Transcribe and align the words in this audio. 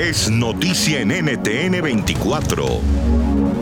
es 0.00 0.30
noticia 0.30 1.00
en 1.00 1.08
NTN 1.08 1.82
24. 1.82 2.64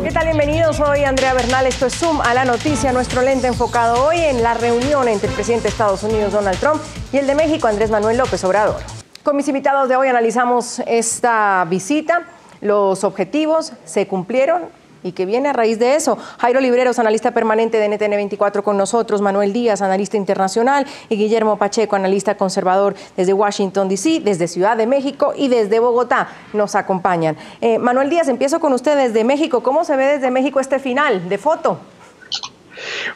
¿Qué 0.05 0.11
tal? 0.13 0.27
Bienvenidos. 0.27 0.77
Soy 0.77 1.03
Andrea 1.03 1.35
Bernal. 1.35 1.67
Esto 1.67 1.87
es 1.87 1.95
Zoom 1.99 2.21
a 2.21 2.33
la 2.33 2.45
noticia. 2.45 2.93
Nuestro 2.93 3.23
lente 3.23 3.49
enfocado 3.49 4.07
hoy 4.07 4.19
en 4.19 4.41
la 4.41 4.55
reunión 4.55 5.09
entre 5.09 5.29
el 5.31 5.35
presidente 5.35 5.65
de 5.65 5.71
Estados 5.71 6.05
Unidos, 6.05 6.33
Donald 6.33 6.57
Trump, 6.61 6.81
y 7.13 7.17
el 7.17 7.27
de 7.27 7.35
México, 7.35 7.67
Andrés 7.67 7.91
Manuel 7.91 8.19
López 8.19 8.45
Obrador. 8.45 8.77
Con 9.25 9.35
mis 9.35 9.49
invitados 9.49 9.89
de 9.89 9.97
hoy 9.97 10.07
analizamos 10.07 10.81
esta 10.87 11.67
visita, 11.69 12.23
los 12.61 13.03
objetivos, 13.03 13.73
se 13.85 14.07
cumplieron 14.07 14.63
y 15.09 15.13
que 15.13 15.27
viene 15.27 15.49
a 15.49 15.53
raíz 15.53 15.79
de 15.79 15.95
eso. 15.95 16.19
Jairo 16.39 16.61
Libreros, 16.61 16.99
analista 16.99 17.33
permanente 17.33 17.79
de 17.79 17.89
NTN24 17.89 18.63
con 18.63 18.77
nosotros, 18.77 19.21
Manuel 19.21 19.53
Díaz, 19.53 19.83
analista 19.83 20.17
internacional, 20.17 20.87
y 21.09 21.17
Guillermo 21.17 21.57
Pacheco, 21.57 21.97
analista 21.97 22.37
conservador 22.37 22.95
desde 23.17 23.33
Washington, 23.33 23.89
D.C., 23.89 24.21
desde 24.21 24.47
Ciudad 24.49 24.77
de 24.77 24.87
México 24.87 25.33
y 25.37 25.49
desde 25.49 25.81
Bogotá, 25.81 26.29
nos 26.53 26.75
acompañan. 26.75 27.37
Eh, 27.61 27.79
Manuel 27.79 28.11
Díaz, 28.11 28.29
empiezo 28.29 28.61
con 28.61 28.73
usted 28.73 28.97
desde 28.97 29.25
México. 29.25 29.63
¿Cómo 29.63 29.85
se 29.85 29.97
ve 29.97 30.05
desde 30.05 30.31
México 30.31 30.61
este 30.61 30.79
final 30.79 31.29
de 31.29 31.39
foto? 31.39 31.79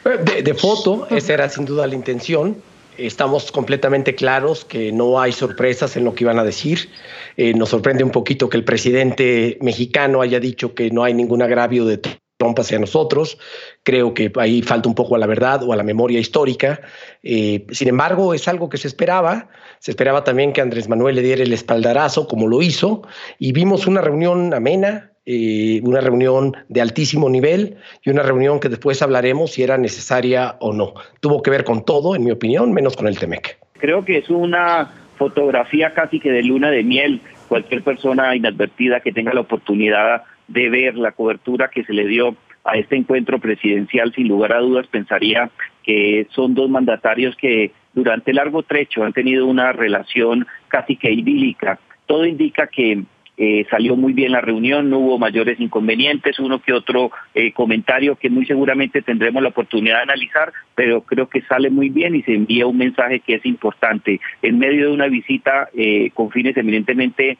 De, 0.03 0.41
de 0.41 0.53
foto, 0.53 1.07
esa 1.09 1.33
era 1.33 1.47
sin 1.47 1.65
duda 1.65 1.87
la 1.87 1.95
intención 1.95 2.57
estamos 2.97 3.51
completamente 3.51 4.15
claros 4.15 4.65
que 4.65 4.91
no 4.91 5.19
hay 5.19 5.31
sorpresas 5.31 5.95
en 5.97 6.05
lo 6.05 6.13
que 6.13 6.23
iban 6.23 6.39
a 6.39 6.43
decir. 6.43 6.89
Eh, 7.37 7.53
nos 7.53 7.69
sorprende 7.69 8.03
un 8.03 8.11
poquito 8.11 8.49
que 8.49 8.57
el 8.57 8.63
presidente 8.63 9.57
mexicano 9.61 10.21
haya 10.21 10.39
dicho 10.39 10.75
que 10.75 10.91
no 10.91 11.03
hay 11.03 11.13
ningún 11.13 11.41
agravio 11.41 11.85
de 11.85 11.97
Trump 11.97 12.59
hacia 12.59 12.79
nosotros. 12.79 13.37
Creo 13.83 14.13
que 14.13 14.31
ahí 14.35 14.61
falta 14.61 14.89
un 14.89 14.95
poco 14.95 15.15
a 15.15 15.19
la 15.19 15.27
verdad 15.27 15.63
o 15.63 15.73
a 15.73 15.75
la 15.75 15.83
memoria 15.83 16.19
histórica. 16.19 16.81
Eh, 17.21 17.65
sin 17.71 17.87
embargo, 17.87 18.33
es 18.33 18.47
algo 18.47 18.69
que 18.69 18.77
se 18.77 18.87
esperaba. 18.87 19.49
Se 19.79 19.91
esperaba 19.91 20.23
también 20.23 20.53
que 20.53 20.61
Andrés 20.61 20.89
Manuel 20.89 21.15
le 21.15 21.21
diera 21.21 21.43
el 21.43 21.53
espaldarazo, 21.53 22.27
como 22.27 22.47
lo 22.47 22.61
hizo, 22.61 23.03
y 23.39 23.51
vimos 23.51 23.87
una 23.87 24.01
reunión 24.01 24.53
amena, 24.53 25.12
eh, 25.25 25.79
una 25.83 26.01
reunión 26.01 26.55
de 26.67 26.81
altísimo 26.81 27.29
nivel 27.29 27.77
y 28.03 28.09
una 28.09 28.23
reunión 28.23 28.59
que 28.59 28.69
después 28.69 29.01
hablaremos 29.01 29.51
si 29.53 29.63
era 29.63 29.77
necesaria 29.77 30.55
o 30.59 30.73
no. 30.73 30.93
Tuvo 31.21 31.41
que 31.41 31.49
ver 31.49 31.63
con 31.63 31.85
todo, 31.85 32.15
en 32.15 32.23
mi 32.23 32.31
opinión, 32.31 32.73
menos 32.73 32.97
con 32.97 33.07
el 33.07 33.17
Temec. 33.17 33.57
Creo 33.79 34.03
que 34.03 34.17
es 34.17 34.29
una 34.29 34.91
fotografía 35.17 35.93
casi 35.93 36.19
que 36.19 36.31
de 36.31 36.43
luna 36.43 36.71
de 36.71 36.83
miel. 36.83 37.21
Cualquier 37.47 37.83
persona 37.83 38.35
inadvertida 38.35 38.99
que 38.99 39.11
tenga 39.11 39.33
la 39.33 39.41
oportunidad 39.41 40.23
de 40.47 40.69
ver 40.69 40.95
la 40.95 41.11
cobertura 41.11 41.69
que 41.69 41.83
se 41.83 41.93
le 41.93 42.05
dio 42.07 42.35
a 42.65 42.77
este 42.77 42.95
encuentro 42.95 43.39
presidencial, 43.39 44.13
sin 44.13 44.27
lugar 44.27 44.53
a 44.53 44.59
dudas, 44.59 44.87
pensaría 44.87 45.49
que 45.83 46.27
son 46.31 46.53
dos 46.53 46.69
mandatarios 46.69 47.35
que 47.35 47.71
durante 47.93 48.33
largo 48.33 48.63
trecho 48.63 49.03
han 49.03 49.13
tenido 49.13 49.45
una 49.45 49.71
relación 49.73 50.47
casi 50.67 50.95
que 50.95 51.11
idílica. 51.11 51.79
Todo 52.05 52.25
indica 52.25 52.67
que 52.67 53.03
eh, 53.35 53.65
salió 53.69 53.95
muy 53.95 54.13
bien 54.13 54.31
la 54.31 54.41
reunión, 54.41 54.89
no 54.89 54.99
hubo 54.99 55.17
mayores 55.17 55.59
inconvenientes, 55.59 56.39
uno 56.39 56.61
que 56.61 56.71
otro 56.71 57.11
eh, 57.33 57.51
comentario 57.51 58.15
que 58.15 58.29
muy 58.29 58.45
seguramente 58.45 59.01
tendremos 59.01 59.41
la 59.41 59.49
oportunidad 59.49 59.97
de 59.97 60.03
analizar, 60.03 60.53
pero 60.75 61.01
creo 61.01 61.27
que 61.27 61.41
sale 61.41 61.71
muy 61.71 61.89
bien 61.89 62.15
y 62.15 62.21
se 62.21 62.35
envía 62.35 62.67
un 62.67 62.77
mensaje 62.77 63.21
que 63.21 63.35
es 63.35 63.45
importante. 63.45 64.19
En 64.41 64.59
medio 64.59 64.87
de 64.87 64.93
una 64.93 65.07
visita 65.07 65.69
eh, 65.73 66.11
con 66.13 66.29
fines 66.29 66.55
eminentemente 66.57 67.37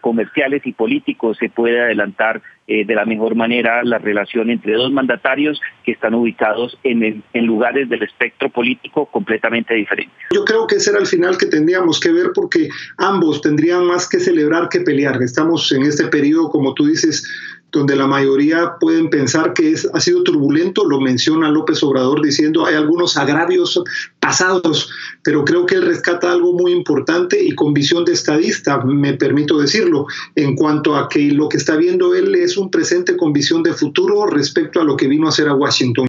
comerciales 0.00 0.62
y 0.66 0.72
políticos 0.72 1.36
se 1.38 1.48
puede 1.48 1.80
adelantar 1.80 2.42
de 2.66 2.94
la 2.94 3.06
mejor 3.06 3.34
manera 3.34 3.82
la 3.82 3.98
relación 3.98 4.50
entre 4.50 4.74
dos 4.74 4.92
mandatarios 4.92 5.60
que 5.84 5.92
están 5.92 6.14
ubicados 6.14 6.76
en, 6.82 7.22
en 7.32 7.46
lugares 7.46 7.88
del 7.88 8.02
espectro 8.02 8.50
político 8.50 9.06
completamente 9.06 9.72
diferentes. 9.74 10.14
Yo 10.34 10.44
creo 10.44 10.66
que 10.66 10.76
ese 10.76 10.90
era 10.90 10.98
el 10.98 11.06
final 11.06 11.38
que 11.38 11.46
tendríamos 11.46 11.98
que 11.98 12.12
ver 12.12 12.26
porque 12.34 12.68
ambos 12.98 13.40
tendrían 13.40 13.86
más 13.86 14.08
que 14.08 14.20
celebrar 14.20 14.68
que 14.68 14.80
pelear 14.80 15.18
estamos 15.28 15.70
en 15.72 15.82
este 15.82 16.06
periodo, 16.06 16.50
como 16.50 16.74
tú 16.74 16.86
dices, 16.86 17.26
donde 17.70 17.96
la 17.96 18.06
mayoría 18.06 18.74
pueden 18.80 19.10
pensar 19.10 19.52
que 19.52 19.72
es, 19.72 19.88
ha 19.92 20.00
sido 20.00 20.22
turbulento, 20.22 20.84
lo 20.84 21.00
menciona 21.00 21.50
López 21.50 21.82
Obrador 21.82 22.22
diciendo 22.22 22.64
hay 22.64 22.74
algunos 22.74 23.16
agravios 23.16 23.82
pasados, 24.20 24.90
pero 25.22 25.44
creo 25.44 25.66
que 25.66 25.74
él 25.74 25.82
rescata 25.82 26.32
algo 26.32 26.54
muy 26.54 26.72
importante 26.72 27.42
y 27.42 27.54
con 27.54 27.74
visión 27.74 28.04
de 28.04 28.12
estadista, 28.12 28.82
me 28.84 29.14
permito 29.14 29.58
decirlo, 29.58 30.06
en 30.34 30.56
cuanto 30.56 30.96
a 30.96 31.08
que 31.08 31.30
lo 31.30 31.48
que 31.48 31.58
está 31.58 31.76
viendo 31.76 32.14
él 32.14 32.34
es 32.34 32.56
un 32.56 32.70
presente 32.70 33.16
con 33.16 33.32
visión 33.32 33.62
de 33.62 33.74
futuro 33.74 34.26
respecto 34.26 34.80
a 34.80 34.84
lo 34.84 34.96
que 34.96 35.08
vino 35.08 35.26
a 35.26 35.30
hacer 35.30 35.48
a 35.48 35.54
Washington. 35.54 36.08